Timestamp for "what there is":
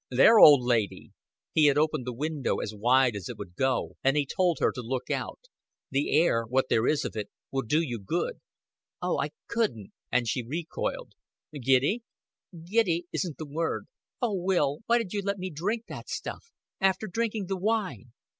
6.45-7.05